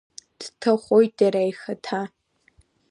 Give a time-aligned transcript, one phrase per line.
[0.39, 2.01] Дҭахоит иара ихаҭа.